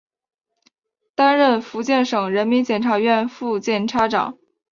[1.13, 4.35] 担任福建省人民检察院副检察长。